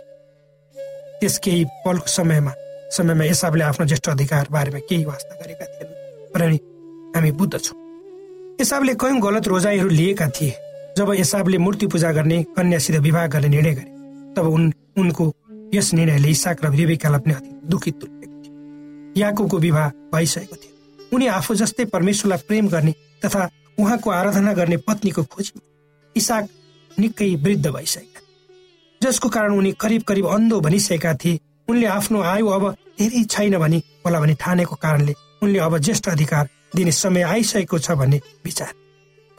त्यस 1.23 1.39
केही 1.39 1.65
पलको 1.87 2.11
समयमा 2.11 2.53
समयमा 2.91 3.25
यसाबले 3.25 3.65
आफ्नो 3.65 3.87
ज्येष्ठ 3.87 4.09
अधिकार 4.11 4.47
बारेमा 4.51 4.79
केही 4.89 5.05
वास्ता 5.05 5.35
गरेका 5.39 5.67
थिएन। 5.71 5.89
र 6.37 6.43
हामी 7.15 7.31
बुद्ध 7.39 7.55
छौँ। 7.57 7.79
यसाबले 8.61 8.95
कयौँ 8.99 9.21
गलत 9.23 9.49
रोजाइहरू 9.49 9.89
लिएका 9.89 10.27
थिए। 10.29 10.55
जब 10.99 11.13
यसाबले 11.15 11.59
मूर्ति 11.59 11.87
पूजा 11.87 12.11
गर्ने 12.13 12.43
कन्यासित 12.57 12.97
विवाह 12.97 13.27
गर्ने 13.27 13.49
निर्णय 13.49 13.75
गरे 13.75 13.91
तब 14.35 14.47
उन 14.49 14.73
उनको 14.99 15.25
यस 15.75 15.93
निर्णयले 15.95 16.29
इसाक 16.29 16.65
र 16.65 16.71
रेबिकालाई 16.75 17.21
पनि 17.21 17.35
अति 17.35 17.51
दुखित 17.71 17.95
तुल्याएको 18.01 18.37
थियो 18.43 19.21
याकुको 19.23 19.59
विवाह 19.59 19.89
भइसकेको 20.13 20.57
थियो। 20.57 20.73
उनी 21.13 21.27
आफू 21.29 21.55
जस्तै 21.55 21.85
परमेश्वरलाई 21.85 22.45
प्रेम 22.49 22.69
गर्ने 22.69 22.95
तथा 23.25 23.49
उहाँको 23.79 24.11
आराधना 24.11 24.53
गर्ने 24.53 24.77
पत्नीको 24.89 25.23
खोजी 25.23 25.61
इसाक 26.17 26.49
निकै 26.99 27.35
वृद्ध 27.37 27.67
भइसकेका 27.69 28.21
जसको 29.03 29.29
कारण 29.29 29.57
उनी 29.59 29.73
करिब 29.81 30.03
करिब 30.09 30.27
अन्धो 30.29 30.61
भनिसकेका 30.61 31.15
थिए। 31.15 31.41
उनले 31.69 31.87
आफ्नो 31.89 32.23
आयु 32.23 32.47
अब 32.49 32.71
धेरै 32.99 33.23
छैन 33.31 33.59
भनी 33.59 33.83
होला 34.07 34.21
भने 34.21 34.35
ठानेको 34.41 34.77
कारणले 34.83 35.15
उनले 35.43 35.59
अब 35.59 35.79
ज्येष्ठ 35.79 36.09
अधिकार 36.09 36.49
दिने 36.77 36.93
समय 36.93 37.23
आइसकेको 37.25 37.79
छ 37.79 37.91
भन्ने 38.01 38.21
विचार। 38.45 38.73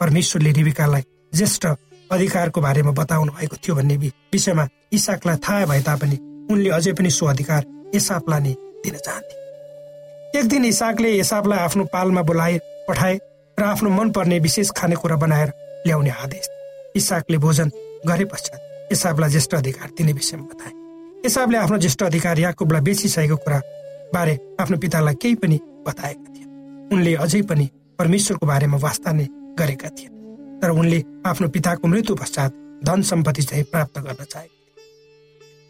परमेश्वरले 0.00 0.52
रिविकालाई 0.52 1.02
ज्येष्ठ 1.34 1.66
अधिकारको 2.12 2.60
बारेमा 2.60 2.90
बताउनु 2.92 3.32
भएको 3.32 3.56
थियो 3.56 3.74
भन्ने 3.76 3.96
विषयमा 3.96 4.68
इसाकलाई 4.92 5.36
थाहा 5.44 5.66
भए 5.66 5.80
तापनि 5.82 6.16
उनले 6.50 6.70
अझै 6.70 6.92
पनि 6.92 7.10
सो 7.10 7.26
अधिकार 7.26 7.64
एसापलाई 7.94 8.40
नै 8.40 8.54
दिन 8.84 8.96
चाहन्थे। 8.98 10.38
एक 10.38 10.48
दिन 10.48 10.64
इसाकले 10.64 11.12
एसापलाई 11.18 11.58
आफ्नो 11.58 11.84
पालमा 11.92 12.22
बोलाए 12.28 12.58
पठाए 12.88 13.18
र 13.58 13.62
आफ्नो 13.64 13.90
मनपर्ने 13.90 14.38
विशेष 14.46 14.70
खानेकुरा 14.76 15.16
बनाएर 15.16 15.52
ल्याउने 15.86 16.10
आदेश 16.22 16.48
इसाकले 16.96 17.38
भोजन 17.38 17.70
गरे 18.08 18.24
पश्चात 18.26 18.60
एसाबलाई 18.92 19.30
ज्येष्ठ 19.30 19.54
अधिकार 19.54 19.90
दिने 19.98 20.12
विषयमा 20.12 20.44
बताए 20.44 20.72
एसाबले 21.26 21.58
आफ्नो 21.58 21.78
ज्येष्ठ 21.78 22.02
अधिकार 22.02 22.38
याकुबलाई 22.38 22.80
बेचिसकेको 22.80 23.36
कुरा 23.36 23.60
बारे 24.14 24.38
आफ्नो 24.60 24.78
पितालाई 24.78 25.14
केही 25.22 25.34
पनि 25.34 25.60
बताएका 25.86 26.32
थिए 26.34 26.46
उनले 26.92 27.14
अझै 27.14 27.42
पनि 27.42 27.68
परमेश्वरको 27.98 28.46
बारेमा 28.46 28.78
वास्ता 28.78 29.12
नै 29.12 29.26
गरेका 29.58 29.88
थिए 29.88 30.08
तर 30.62 30.70
उनले 30.70 31.02
आफ्नो 31.26 31.48
पिताको 31.48 31.88
मृत्यु 31.88 32.16
पश्चात 32.16 32.52
धन 32.84 33.02
सम्पत्ति 33.02 33.42
चाहिँ 33.42 33.64
प्राप्त 33.64 33.98
गर्न 33.98 34.24
चाहे। 34.24 34.48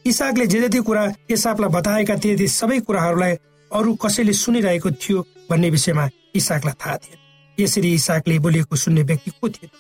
इसाकले 0.07 0.47
जे 0.47 0.61
जति 0.61 0.79
कुरा 0.79 1.05
एसापलाई 1.31 1.71
बताएका 1.71 2.17
थिए 2.25 2.37
ती 2.37 2.49
सबै 2.49 2.81
कुराहरूलाई 2.81 3.35
अरू 3.71 3.95
कसैले 3.95 4.33
सुनिरहेको 4.33 4.91
थियो 4.91 5.27
भन्ने 5.51 5.71
विषयमा 5.71 6.09
इसाकलाई 6.35 6.75
थाहा 6.87 6.97
थिएन। 6.97 7.19
यसरी 7.59 7.95
इसाकले 7.95 8.39
बोलिएको 8.39 8.77
सुन्ने 8.77 9.03
व्यक्ति 9.03 9.31
को 9.31 9.49
थिए 9.49 9.71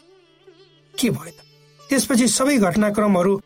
के 1.00 1.10
भयो 1.10 1.30
त? 1.30 1.43
त्यसपछि 1.88 2.26
सबै 2.28 2.56
घटनाक्रमहरू 2.58 3.40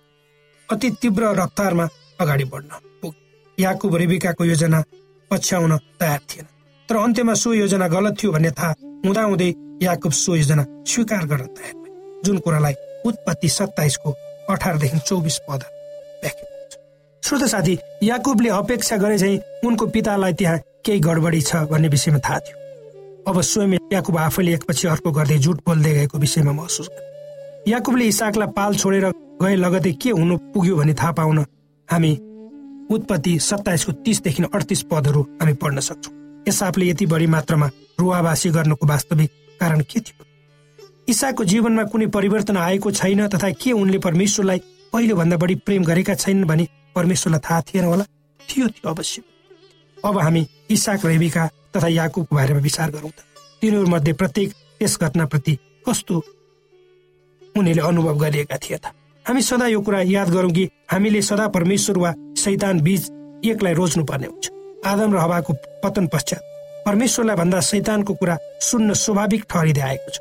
अति 0.68 0.90
तीव्र 1.02 1.33
रफ्तारमा 1.37 1.88
अगाडि 2.21 2.45
बढ्न 2.45 2.71
पुग्यो। 3.02 3.54
याकुब 3.59 3.97
रेबिकाको 3.97 4.45
योजना 4.45 4.83
पछ्याउन 5.30 5.76
तयार 6.00 6.21
थिएन। 6.30 6.47
तर 6.88 6.97
अन्त्यमा 6.97 7.35
सो 7.35 7.52
योजना 7.54 7.88
गलत 7.88 8.16
थियो 8.23 8.33
भन्ने 8.33 8.50
थाहा 8.50 8.75
हुँदाहुँदै 9.07 9.50
याकुब 9.83 10.12
सो 10.12 10.37
योजना 10.37 10.64
स्वीकार 10.88 11.25
गर्न 11.26 11.47
तयार 11.57 12.23
जुन 12.25 12.38
कुरालाई 12.38 12.75
उत्पत्ति 13.07 13.49
सत्ताइसको 13.49 14.11
अठारदेखि 14.50 14.99
चौबिस 14.99 15.38
पद 15.49 15.64
श्रोत 17.23 17.42
साथी 17.45 17.78
याकुबले 18.02 18.49
अपेक्षा 18.49 18.97
गरे 18.97 19.18
चाहिँ 19.18 19.38
उनको 19.66 19.87
पितालाई 19.95 20.33
त्यहाँ 20.33 20.59
केही 20.85 21.00
गडबडी 21.00 21.40
छ 21.40 21.57
भन्ने 21.71 21.88
विषयमा 21.88 22.18
थाहा 22.18 22.38
थियो। 22.38 22.57
अब 23.28 23.40
स्वयं 23.42 23.76
याकुब 23.92 24.18
आफैले 24.18 24.54
एकपछि 24.54 24.88
अर्को 24.88 25.11
गर्दै 25.12 25.38
झुट 25.38 25.61
बोल्दै 25.66 25.92
गएको 25.95 26.18
विषयमा 26.18 26.52
महसुस 26.52 26.88
गरे 26.88 27.07
याकुबले 27.68 28.04
इसाकलाई 28.06 28.48
पाल 28.56 28.75
छोडेर 28.75 29.04
गए 29.42 29.56
लगतै 29.56 29.92
के 29.92 30.10
हुनु 30.10 30.37
पुग्यो 30.52 30.76
भन्ने 30.76 30.94
थाहा 30.94 31.12
पाउन 31.12 31.38
हामी 31.88 32.12
उत्पत्ति 32.90 33.32
सत्ताइसको 33.38 33.92
तिसदेखि 34.04 34.42
अडतिस 34.44 34.82
पदहरू 34.90 35.22
हामी 35.40 35.52
पढ्न 35.60 35.80
सक्छौँ। 35.80 36.14
यसापले 36.48 36.87
यति 36.88 37.06
बढी 37.06 37.26
मात्रामा 37.26 37.66
रुवावासी 38.00 38.50
गर्नुको 38.50 38.87
वास्तविक 38.87 39.30
कारण 39.60 39.80
के 39.80 40.00
थियो? 40.00 40.25
इसाको 41.08 41.44
जीवनमा 41.44 41.84
कुनै 41.92 42.06
परिवर्तन 42.08 42.56
आएको 42.56 42.90
छैन 42.90 43.26
तथा 43.28 43.50
के 43.60 43.72
उनले 43.72 43.98
परमेश्वरलाई 43.98 44.58
पहिलोभन्दा 44.92 45.37
बढी 45.37 45.54
प्रेम 45.66 45.84
गरेका 45.84 46.14
छैनन् 46.14 46.48
भने 46.48 46.68
परमेश्वरलाई 46.94 47.40
थाहा 47.44 47.60
थिएन 47.68 47.84
होला? 47.84 48.04
थियो 48.40 48.68
थियो 48.68 48.88
अवश्य। 48.90 49.22
अब 49.98 50.18
हामी 50.18 50.46
इसाक 50.70 51.06
रेबिका 51.06 51.46
तथा 51.76 51.88
याकुबको 51.88 52.37
बारेमा 52.37 52.60
विचार 52.60 52.90
गरौँ 52.90 53.10
त। 53.10 53.20
तिनीहरूमध्ये 53.60 54.12
प्रत्येक 54.12 54.52
यस 54.82 54.98
घटनाप्रति 55.02 55.58
कस्तो 55.88 56.25
उनीहरूले 57.58 57.88
अनुभव 57.88 58.16
गरिएका 58.18 58.56
थिए 58.56 58.78
त। 58.78 58.86
हामी 59.26 59.42
सदा 59.42 59.66
यो 59.66 59.80
कुरा 59.80 60.00
याद 60.08 60.28
गरौँ 60.30 60.50
कि 60.50 60.64
हामीले 60.90 61.22
सदा 61.22 61.46
परमेश्वर 61.56 61.98
वा 61.98 62.14
सैतान 62.38 62.80
बीच 62.80 63.02
एकलाई 63.44 63.74
रोज्नु 63.74 64.04
पर्ने 64.04 64.26
हुन्छ। 64.26 64.46
आदम 64.86 65.12
र 65.14 65.18
हवाको 65.18 65.52
पतन 65.84 66.06
पश्चात 66.12 66.42
परमेश्वरलाई 66.86 67.36
भन्दा 67.36 67.60
सैतानको 67.60 68.14
कुरा 68.14 68.36
सुन्न 68.62 68.92
स्वाभाविक 68.94 69.42
ठहरिँदै 69.50 69.82
आएको 69.82 70.10
छ। 70.10 70.16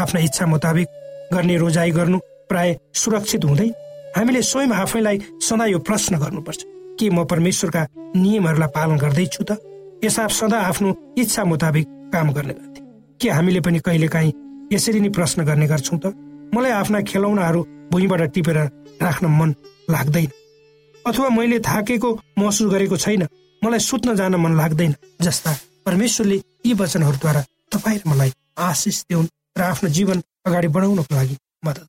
आफ्ना 0.00 0.20
इच्छा 0.20 0.46
मुताबिक 0.46 0.88
गर्ने 1.32 1.56
रोजाइ 1.56 1.90
गर्नु 1.90 2.18
प्राय 2.50 2.76
सुरक्षित 2.92 3.44
हुँदै 3.44 3.68
हामीले 4.16 4.42
स्वयं 4.42 4.72
आफैलाई 4.74 5.18
सदा 5.40 5.64
यो 5.66 5.78
प्रश्न 5.78 6.18
गर्नुपर्छ 6.18 6.60
के 6.98 7.10
म 7.10 7.24
परमेश्वरका 7.24 7.86
नियमहरूलाई 8.16 8.68
पालन 8.74 8.96
गर्दैछु 8.98 9.42
त? 9.44 9.56
यसआफ 10.04 10.32
सदा 10.32 10.58
आफ्नो 10.68 10.88
इच्छा 11.18 11.44
मुताबिक 11.44 11.86
काम 12.12 12.32
गर्ने 12.32 12.54
गर्थे। 12.54 12.80
के 13.20 13.28
हामीले 13.30 13.60
पनि 13.60 13.78
कहिलेकाहीँ 13.78 14.32
यसरी 14.72 15.00
नै 15.00 15.08
प्रश्न 15.14 15.44
गर्ने 15.44 15.66
गर्छौँ 15.66 15.98
त? 16.02 16.12
मलाई 16.54 16.72
आफ्ना 16.72 17.00
खेलौनाहरू 17.10 17.60
भुइँबाट 17.92 18.22
टिपेर 18.34 18.58
राख्न 19.02 19.26
मन 19.38 19.54
लाग्दैन। 19.90 20.30
अथवा 21.04 21.28
मैले 21.28 21.58
थाकेको 21.60 22.10
महसुस 22.38 22.70
गरेको 22.72 22.96
छैन। 22.96 23.22
मलाई 23.62 23.80
सुत्न 23.80 24.14
जान 24.16 24.34
मन 24.36 24.56
लाग्दैन 24.56 24.94
जस्ता 25.22 25.52
परमेश्वरले 25.86 26.36
यी 26.66 26.72
वचनहरूद्वारा 26.74 27.42
तपाईँ 27.72 28.00
मलाई 28.06 28.32
आशिष 28.58 29.02
देऊन् 29.10 29.32
र 29.58 29.62
आफ्नो 29.62 29.88
जीवन 29.96 30.22
अगाडि 30.46 30.68
बढाउनको 30.68 31.14
लागि 31.14 31.36
मद्दत 31.66 31.86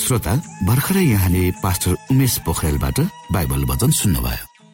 श्रोता 0.00 0.34
भर्खरै 0.66 1.04
यहाँले 1.04 1.42
पास्टर 1.62 1.92
उमेश 2.10 2.38
पोखरेलबाट 2.46 3.00
बाइबल 3.32 3.64
वचन 3.64 3.90
सुन्नुभयो। 3.94 4.49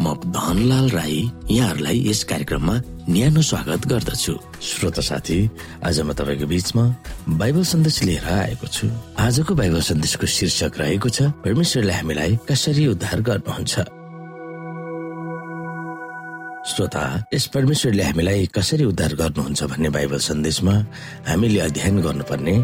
म 0.00 0.14
धनलाल 0.26 0.88
राई 0.90 1.18
यहाँहरूलाई 1.50 1.98
यस 2.08 2.22
कार्यक्रममा 2.24 2.74
न्यानो 3.08 3.42
स्वागत 3.42 3.86
गर्दछु। 3.86 4.34
श्रोत 4.58 4.98
साथी 5.00 5.38
आज 5.86 6.00
म 6.00 6.12
तपाईँको 6.18 6.46
बिचमा 6.50 6.84
बाइबल 7.38 7.62
सन्देश 7.62 8.02
लिएर 8.02 8.26
आएको 8.26 8.66
छु। 8.66 8.90
आजको 9.22 9.54
बाइबल 9.54 9.80
सन्देशको 9.80 10.26
शीर्षक 10.26 10.72
रहेको 10.78 11.08
छ 11.08 11.30
परमेश्वरले 11.46 11.92
हामीलाई 11.94 12.38
कसरी 12.48 12.86
उद्धार 12.90 13.20
गर्नुहुन्छ? 13.22 13.74
श्रोता 16.64 17.04
यस 17.34 17.46
परमेश्वरले 17.54 18.02
हामीलाई 18.02 18.46
कसरी 18.50 18.84
उद्धार 18.90 19.14
गर्नुहुन्छ 19.14 19.62
भन्ने 19.62 19.88
बाइबल 19.94 20.18
सन्देशमा 20.18 20.74
हामीले 21.28 21.60
अध्ययन 21.60 22.00
गर्नुपर्ने 22.02 22.54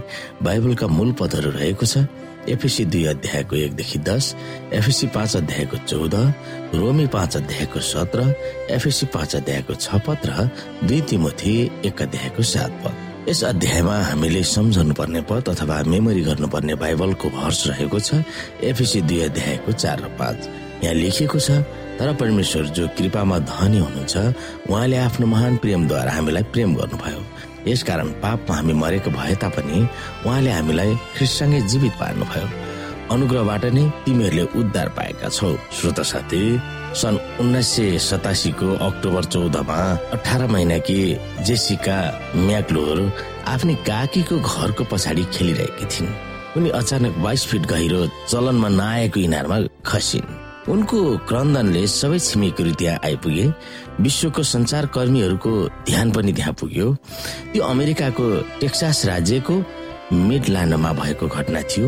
बाइबलका 0.42 0.86
मूल 0.88 1.12
पदहरू 1.20 1.50
रहेको 1.50 1.86
छ 1.86 2.10
एफएसी 2.50 2.84
दुई 2.84 3.04
अध्यायको 3.06 3.56
एकदेखि 3.56 3.98
दस 4.08 4.34
एफएसी 4.72 5.06
पाँच 5.14 5.36
अध्यायको 5.36 5.76
चौध 5.86 6.14
रोमी 6.74 7.06
पाँच 7.14 7.36
अध्यायको 7.36 7.80
सत्र 7.80 8.34
एफएसी 8.70 9.06
पाँच 9.14 9.36
अध्यायको 9.36 9.74
छ 9.74 10.00
पद 10.06 10.26
र 10.26 10.48
दुई 10.84 11.00
तिमोथी 11.10 11.54
एक 11.86 12.02
अध्यायको 12.02 12.42
सात 12.42 12.72
पद। 12.84 13.28
यस 13.28 13.42
अध्यायमा 13.44 13.96
हामीले 14.02 14.42
सम्झनु 14.42 14.94
पर्ने 14.94 15.20
पद 15.30 15.48
अथवा 15.48 15.82
मेमोरी 15.86 16.22
गर्नुपर्ने 16.28 16.74
बाइबलको 16.82 17.28
भर्स 17.30 17.66
रहेको 17.68 17.98
छ 18.00 18.24
एफएसी 18.64 19.00
दुई 19.02 19.20
अध्यायको 19.28 19.72
चार 19.72 20.00
र 20.00 20.08
पाँच। 20.18 20.48
यहाँ 20.84 20.94
लेखिएको 20.94 21.38
छ 21.38 21.50
तर 22.00 22.12
परमेश्वर 22.16 22.64
जो 22.76 22.88
कृपामा 22.96 23.38
धनी 23.44 23.78
हुनुहुन्छ 23.78 24.16
उहाँले 24.70 24.96
आफ्नो 24.96 25.26
महान 25.26 25.56
प्रेमद्वारा 25.62 26.12
हामीलाई 26.12 26.42
प्रेम 26.52 26.74
गर्नुभयो। 26.74 27.20
यसकारण 27.66 28.08
पापमा 28.22 28.56
हामी 28.56 28.72
मरेको 28.72 29.10
भए 29.10 29.34
तापनि 29.42 29.78
उहाँले 30.26 30.50
हामीलाई 30.50 30.94
ख्रिस्टसँगै 31.16 31.60
जीवित 31.70 31.94
पार्नुभयो। 32.00 32.48
अनुग्रहबाट 33.10 33.64
नै 33.74 33.84
तिमीहरूले 34.04 34.44
उद्धार 34.60 34.88
पाएका 34.96 35.28
छौ। 35.28 35.50
श्रोत 35.76 36.00
साथी 36.12 36.42
सन् 37.00 37.18
उन्नाइस 37.40 37.68
सय 37.68 37.98
सतासीको 37.98 38.68
अक्टोबर 38.86 39.24
चौधमा 39.34 39.78
अठार 40.14 40.46
महिनाकी 40.46 41.00
जेसिका 41.46 41.98
म्याक्लोर 42.46 42.98
आफ्नै 43.46 43.74
काकीको 43.90 44.36
घरको 44.40 44.84
पछाडि 44.90 45.24
खेलिरहेकी 45.34 45.86
थिइन्। 45.92 46.14
उनी 46.56 46.70
अचानक 46.80 47.18
बाइस 47.24 47.46
फिट 47.46 47.66
गहिरो 47.72 48.00
चलनमा 48.30 48.68
नआएको 48.68 49.20
इनारमा 49.20 49.58
खसिन् 49.86 50.39
उनको 50.70 51.26
क्रन्दनले 51.28 51.86
सबै 51.86 52.18
छिमेकीहरू 52.18 52.72
त्यहाँ 52.78 52.98
आइपुगे। 53.04 53.46
विश्वको 54.00 54.42
कर्मीहरूको 54.94 55.52
ध्यान 55.86 56.10
पनि 56.14 56.32
त्यहाँ 56.32 56.54
पुग्यो। 56.60 56.86
त्यो 57.52 57.62
अमेरिकाको 57.64 58.26
टेक्सास 58.60 59.04
राज्यको 59.06 59.54
मिडल्यान्डमा 60.12 60.92
भएको 60.92 61.26
घटना 61.26 61.62
थियो। 61.70 61.86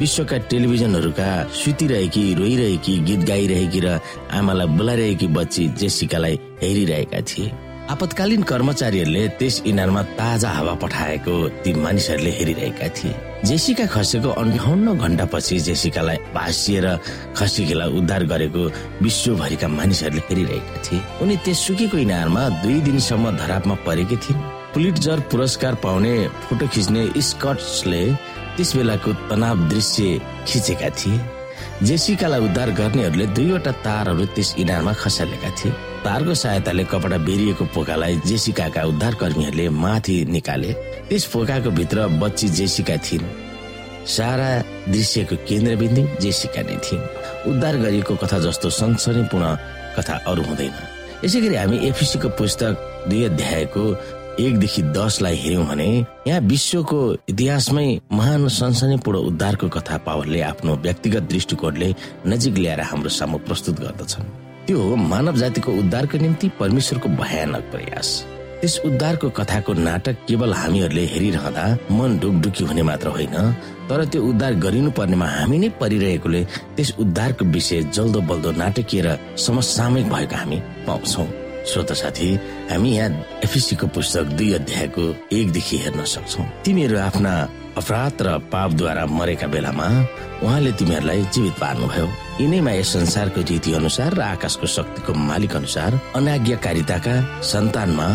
विश्वका 0.00 0.36
टेलिभिजनहरूका 0.50 1.28
सुतिरहेकी 1.52 2.24
रोइरहेकी 2.34 2.94
गीत 3.08 3.20
गाइरहेकी 3.28 3.80
र 3.80 4.00
आमालाई 4.32 4.66
बोलाइरहेकी 4.78 5.26
बच्ची 5.36 5.68
जेसिकालाई 5.76 6.34
हेरिरहेका 6.62 7.20
थिए। 7.20 7.67
आपतकालीन 7.88 8.42
कर्मचारीहरूले 8.44 9.22
त्यस 9.40 9.62
इनारमा 9.64 10.02
ताजा 10.20 10.48
हावा 10.48 10.74
पठाएको 10.82 11.34
ती 11.64 11.72
मानिसहरूले 11.74 12.30
हेरिरहेका 12.30 12.88
थिए। 12.92 13.14
जेसिका 13.48 13.86
खसेको 13.88 14.28
अन्ठाउन्न 14.28 14.92
घण्टापछि 14.98 15.58
जेसिकालाई 15.68 16.16
भाँसिएर 16.36 16.86
खसीकीलाई 17.32 17.88
उद्धार 17.98 18.22
गरेको 18.32 18.62
विश्वभरिका 19.00 19.68
मानिसहरूले 19.78 20.22
हेरिरहेका 20.28 20.76
थिए। 20.84 21.00
उनी 21.22 21.36
त्यस 21.44 21.58
सुकेको 21.66 21.96
इनारमा 22.04 22.42
दुई 22.60 22.78
दिनसम्म 22.84 23.24
धरापमा 23.40 23.74
परेकी 23.88 24.16
थिइन्। 24.20 24.44
पुलिटजर 24.74 25.18
पुरस्कार 25.32 25.74
पाउने 25.80 26.14
फोटो 26.44 26.66
खिच्ने 26.68 27.02
स्कट्सले 27.16 28.04
त्यस 28.56 28.76
बेलाको 28.76 29.10
तनाव 29.32 29.68
दृश्य 29.72 30.20
खिचेका 30.44 30.88
थिए। 30.92 31.20
जेसिकालाई 31.88 32.40
उद्धार 32.44 32.70
गर्नेहरूले 32.76 33.26
दुईवटा 33.32 33.72
तारहरू 33.80 34.24
त्यस 34.36 34.54
इनारमा 34.60 34.92
खसालेका 34.92 35.50
थिए। 35.56 35.72
तारको 36.08 36.34
सहायताले 36.34 36.84
कपडा 36.88 37.16
बेरिएको 37.20 37.64
पोकालाई 37.76 38.16
जेसिकाका 38.24 38.82
उद्धार 38.82 39.14
कर्मीहरूले 39.20 39.68
माथि 39.68 40.24
निकाले। 40.24 40.72
त्यस 41.08 41.24
पोकाको 41.32 41.70
भित्र 41.70 42.06
बच्ची 42.16 42.48
जेसिका 42.48 42.96
थिइन्। 42.96 43.26
सारा 44.08 44.48
दृश्यको 44.88 45.36
केन्द्रबिन्दु 45.48 46.02
जेसिका 46.24 46.62
नै 46.64 46.76
थिइन्। 46.80 47.04
उद्धार 47.52 47.76
गरिएको 47.76 48.14
कथा 48.24 48.38
जस्तो 48.40 48.70
सनसनीपूर्ण 48.70 49.46
कथा 49.96 50.14
अरू 50.24 50.42
हुँदैन। 50.48 50.72
यसै 51.24 51.40
गरी 51.40 51.56
हामी 51.56 51.76
एफिसीको 51.88 52.28
पुस्तक 52.40 52.72
दुई 53.08 53.22
अध्यायको 53.24 53.84
एकदेखि 54.40 54.82
दसलाई 54.96 55.36
हेर्यौँ 55.36 55.66
भने 55.66 55.88
यहाँ 56.24 56.40
विश्वको 56.40 57.00
इतिहासमै 57.28 57.88
महान 58.12 58.48
सनसनीपूर्ण 58.48 59.18
उद्धारको 59.28 59.68
कथा 59.76 59.96
पावलले 60.08 60.40
आफ्नो 60.56 60.76
व्यक्तिगत 60.88 61.22
दृष्टिकोणले 61.28 61.94
नजिक 62.26 62.54
ल्याएर 62.58 62.80
हाम्रो 62.80 63.10
सामु 63.12 63.38
प्रस्तुत 63.44 63.80
गर्दछन्। 63.80 64.47
त्यो 64.68 64.80
हो 64.80 64.96
मानव 65.00 65.36
जातिको 65.40 65.72
उद्धारको 65.80 66.18
निम्ति 66.18 66.48
परमेश्वरको 66.58 67.08
भयानक 67.08 67.62
प्रयास। 67.72 68.08
त्यस 68.60 68.74
उद्धारको 68.84 69.28
कथाको 69.38 69.72
नाटक 69.72 70.16
केवल 70.28 70.52
हामीहरूले 70.52 71.04
हेरिरहँदा 71.12 71.64
मन 71.96 72.18
ढुकढुकी 72.20 72.64
हुने 72.64 72.82
मात्र 72.82 73.08
होइन 73.16 73.36
तर 73.88 74.04
त्यो 74.12 74.22
उद्धार 74.28 74.54
गरिनु 74.64 74.90
पर्नेमा 74.92 75.26
हामी 75.26 75.58
नै 75.58 75.68
परिरहेकोले 75.80 76.44
त्यस 76.76 76.94
उद्धारको 77.00 77.44
विषय 77.56 77.82
जल्दो 77.96 78.20
बल्दो 78.28 78.50
नाटकीय 78.60 79.02
र 79.06 79.16
समसामयिक 79.46 80.12
भएको 80.12 80.36
हामी 80.36 80.58
पाउँछौँ। 80.86 81.47
श्रोता 81.66 81.94
साथी 81.94 82.28
हामी 82.70 82.90
यहाँ 82.96 83.40
एफिसीको 83.44 83.86
पुस्तक 83.90 84.24
दुई 84.38 84.52
अध्यायको 84.54 85.04
एकदेखि 85.32 85.76
हेर्न 85.78 86.04
सक्छौ। 86.04 86.42
तिमीहरू 86.64 86.98
आफ्ना 86.98 87.32
अपराध 87.76 88.22
र 88.22 88.38
पापद्वारा 88.52 89.04
मरेका 89.06 89.46
बेलामा 89.46 89.86
उहाँले 90.42 90.72
तिमीहरूलाई 90.78 91.22
जीवित 91.34 91.54
पार्नुभयो। 91.60 92.06
यिनैमा 92.40 92.72
यस 92.72 92.92
संसारको 92.92 93.40
रीति 93.50 93.72
अनुसार 93.74 94.14
र 94.14 94.20
आकाशको 94.22 94.66
शक्तिको 94.66 95.14
मालिक 95.14 95.56
अनुसार 95.56 96.00
अनाज्ञाकारिताका 96.16 97.14
सन्तानमा 97.42 98.08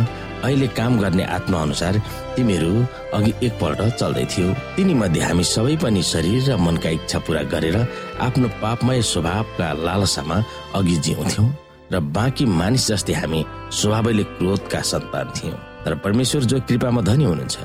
अहिले 0.43 0.67
काम 0.75 0.99
गर्ने 0.99 1.23
आत्मा 1.23 1.61
अनुसार 1.61 2.01
तिमीहरू 2.35 2.73
अघि 3.15 3.33
एकपल्ट 3.47 3.81
चल्दै 3.95 4.25
थियो। 4.27 4.53
तिनी 4.75 4.93
मध्ये 4.93 5.21
हामी 5.23 5.43
सबै 5.47 5.75
पनि 5.79 6.03
शरीर 6.03 6.51
र 6.51 6.57
मनका 6.59 6.89
इच्छा 6.99 7.19
पूरा 7.23 7.41
गरेर 7.47 7.77
आफ्नो 8.19 8.47
पापमय 8.59 9.01
स्वभावका 9.01 9.67
लालसामा 9.87 10.43
अघि 10.75 10.95
जिउँथ्यौं। 10.99 11.47
र 11.93 11.99
बाँकी 11.99 12.45
मानिस 12.59 12.87
जस्तै 12.87 13.13
हामी 13.13 13.45
स्वभावैले 13.71 14.23
क्रोधका 14.37 14.81
सन्तान 14.81 15.27
थियौँ। 15.37 15.57
तर 15.85 15.95
परमेश्वर 16.03 16.43
जो 16.49 16.59
कृपामा 16.67 17.01
धनी 17.01 17.23
हुनुहुन्छ 17.23 17.57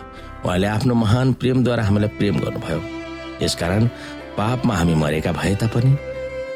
उहाँले 0.45 0.67
आफ्नो 0.67 0.95
महान 0.95 1.33
प्रेमद्वारा 1.41 1.83
हामीलाई 1.85 2.11
प्रेम 2.19 2.37
गर्नुभयो। 2.45 2.81
यसकारण 3.43 3.87
पापमा 4.38 4.75
हामी 4.75 4.95
मरेका 4.95 5.33
भए 5.33 5.55
तापनि 5.62 5.93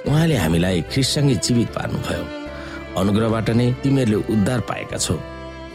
उहाँले 0.09 0.37
हामीलाई 0.37 0.81
ख्रिससँगै 0.93 1.35
जीवित 1.45 1.69
पार्नुभयो। 1.77 2.25
अनुग्रहबाट 3.01 3.49
नै 3.51 3.67
तिमीहरूले 3.83 4.19
उद्धार 4.33 4.61
पाएका 4.69 4.97
छौ 4.99 5.17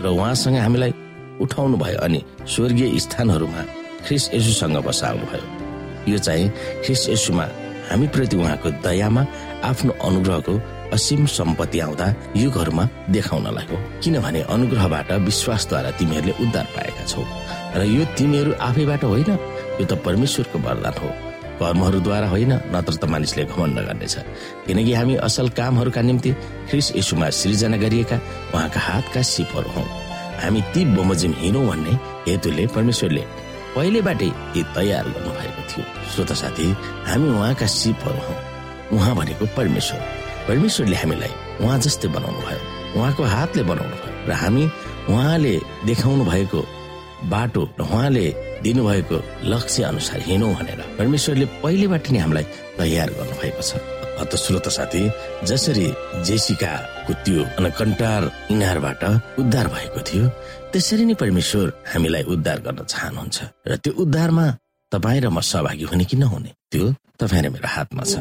र 0.01 0.05
उहाँसँग 0.07 0.57
हामीलाई 0.57 0.93
उठाउनु 1.41 1.77
भयो 1.77 1.99
अनि 2.05 2.19
स्वर्गीय 2.45 2.99
स्थानहरूमा 2.99 3.61
ख्रिस 4.05 4.23
यसुसँग 4.33 4.77
बसाउनु 4.85 5.25
भयो। 5.31 5.45
यो 6.11 6.17
चाहिँ 6.17 6.49
ख्रिस 6.85 7.09
यसुमा 7.09 7.45
हामी 7.89 8.07
प्रति 8.13 8.35
उहाँको 8.37 8.69
दयामा 8.85 9.21
आफ्नो 9.69 9.91
अनुग्रहको 10.07 10.53
असीम 10.93 11.25
सम्पत्ति 11.25 11.79
आउँदा 11.79 12.07
युगहरूमा 12.35 12.83
देखाउनलाई 13.09 13.65
हो। 13.65 13.77
किनभने 14.03 14.41
अनुग्रहबाट 14.41 15.11
विश्वासद्वारा 15.11 15.91
तिमीहरूले 15.91 16.33
उद्धार 16.43 16.65
पाएका 16.75 17.03
छौ। 17.05 17.21
र 17.75 17.81
यो 17.83 18.05
तिमीहरू 18.17 18.51
आफैबाट 18.59 19.03
होइन 19.03 19.31
यो 19.79 19.85
त 19.85 19.93
परमेश्वरको 20.05 20.59
वरदान 20.59 20.93
हो। 21.01 21.09
कर्महरूद्वारा 21.59 22.27
होइन 22.27 22.53
नत्र 22.73 22.93
त 22.95 23.03
मानिसले 23.05 23.43
घमण्ड 23.45 23.77
गर्नेछ। 23.79 24.15
किनकि 24.67 24.93
हामी 24.93 25.15
असल 25.15 25.49
कामहरूका 25.49 26.01
निम्ति 26.01 26.31
ख्रिस 26.69 26.95
यशुमा 26.95 27.29
सृजना 27.29 27.77
गरिएका 27.77 28.17
उहाँका 28.53 28.79
हातका 28.79 29.21
सिपहरू 29.21 29.69
हौ। 29.69 29.83
हामी 30.43 30.61
ती 30.73 30.85
बमोजिम 30.85 31.33
हिँडौँ 31.37 31.65
भन्ने 31.67 31.93
हेतुले 32.27 32.67
परमेश्वरले 32.67 33.23
पहिलेबाटै 33.75 34.29
ती 34.53 34.63
तयार 34.75 35.05
गर्नुभएको 35.09 35.61
थियो। 35.69 35.85
श्रोत 36.13 36.31
साथी 36.31 36.65
हामी 37.07 37.29
उहाँका 37.29 37.65
सिपहरू 37.65 38.21
हौ। 38.27 38.35
उहाँ 38.97 39.15
भनेको 39.15 39.45
परमेश्वर। 39.57 40.26
परमेश्वरले 40.47 40.97
हामीलाई 41.03 41.31
उहाँ 41.61 41.77
जस्तै 41.85 42.07
बनाउनु 42.15 42.41
भयो। 42.47 42.61
उहाँको 42.97 43.23
हातले 43.35 43.63
बनाउनु 43.69 43.95
भयो 44.01 44.13
र 44.29 44.31
हामी 44.41 44.63
उहाँले 45.11 45.53
देखाउनु 45.87 46.23
भएको 46.31 46.61
बाटो 47.31 47.61
र 47.79 47.81
उहाँले 47.83 48.25
दिनुभएको 48.63 49.17
लक्ष्य 49.51 49.83
अनुसार 49.91 50.19
हिँडौँ 50.27 50.53
भनेर 50.57 50.79
परमेश्वरले 50.97 51.45
पहिलेबाट 51.63 52.05
नै 52.11 52.19
हामीलाई 52.23 52.45
तयार 52.79 53.09
गर्नु 53.17 53.35
भएको 53.41 53.61
छ। 53.61 53.71
अत 54.17 54.33
श्रोत 54.33 54.67
साथी 54.73 55.01
जसरी 55.45 55.87
जेसिकाको 56.27 57.13
त्यो 57.25 57.41
कन्टार 57.79 58.21
इनारबाट 58.53 59.03
उद्धार 59.41 59.67
भएको 59.75 59.99
थियो 60.09 60.25
त्यसरी 60.73 61.05
नै 61.05 61.15
परमेश्वर 61.21 61.65
हामीलाई 61.93 62.23
उद्धार 62.33 62.57
गर्न 62.65 62.79
चाहनुहुन्छ 62.93 63.37
र 63.69 63.75
त्यो 63.83 63.93
उद्धारमा 64.03 64.45
तपाईँ 64.91 65.21
र 65.21 65.27
म 65.29 65.39
सहभागी 65.51 65.85
हुने 65.91 66.05
कि 66.09 66.17
नहुने 66.17 66.51
त्यो 66.71 66.85
तपाईँ 67.21 67.43
र 67.45 67.49
मेरो 67.53 67.69
हातमा 67.75 68.03
छ। 68.09 68.13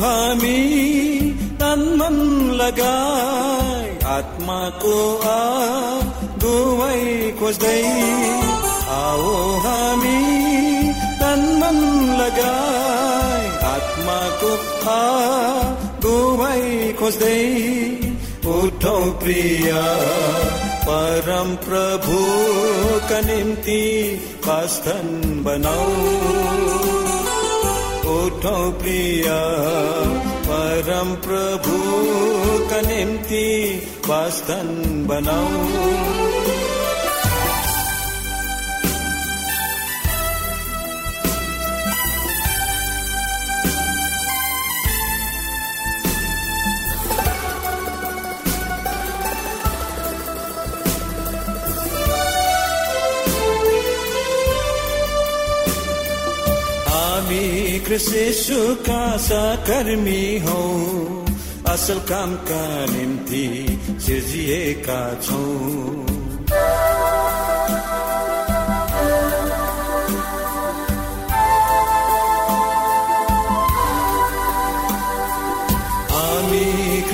हामी 0.00 0.58
तन 1.60 1.80
मन 2.00 2.14
लगाई 2.60 3.88
आत्माको 4.12 4.92
दुवै 6.44 7.00
खोज्दै 7.40 7.80
आओ 8.98 9.32
हामी 9.64 10.20
तन 11.22 11.42
मन 11.62 11.80
लगाई 12.20 13.50
आत्माको 13.72 14.52
दुवै 16.06 16.62
खोज्दै 17.02 17.42
उठौ 18.54 18.96
प्रिय 19.24 19.70
परम 20.86 21.52
प्रभुका 21.66 23.20
निम्ति 23.28 23.82
पास्थन 24.48 25.06
बनाऊ 25.44 26.99
उठौ 28.10 28.70
प्रिय। 28.70 29.24
परम 30.46 31.14
प्रभु 31.14 31.76
का 32.70 32.80
निम्ति 32.80 33.46
वास्तन 34.06 34.68
बनाऊ। 35.08 35.66
कृषिशुका 57.90 59.16
सहकर्मी 59.16 60.38
हौ। 60.38 60.60
असल 61.72 61.98
कामका 61.98 62.86
निम्ति 62.86 63.80
सिर्जिएका 64.06 65.20
छौँ। 65.22 66.06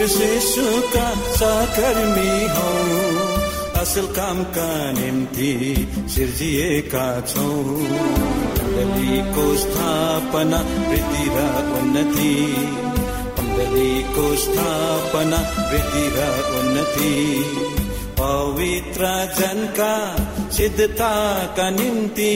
शिशुका 0.09 1.15
सहकर्मी 1.33 2.47
हौ। 2.47 3.36
असल 3.87 4.07
कामका 4.15 4.71
निम्ति 4.93 5.51
सिर्जिएका 6.13 7.05
छौँ 7.31 7.75
मण्डलीको 8.63 9.45
स्थापना 9.63 10.59
वृद्धि 10.89 11.27
र 11.35 11.45
उन्नति 11.79 12.33
मण्डलीको 13.37 14.25
स्थापना 14.45 15.39
वृद्धि 15.71 16.05
र 16.17 16.27
उन्नति। 16.59 17.13
पवित्र 18.19 19.13
जनका 19.39 19.95
सिद्धताका 20.57 21.71
निम्ति। 21.79 22.35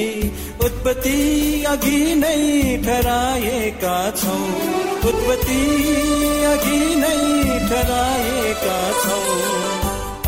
उत्पत्ति 0.66 1.18
अघि 1.72 2.00
नै 2.22 2.36
ठहराएका 2.86 3.98
छौँ 4.22 4.46
उत्पत्ति 5.10 5.60
अघि 6.54 6.80
नै 7.02 7.18
ठहराएका 7.68 8.80
छौँ 9.02 9.79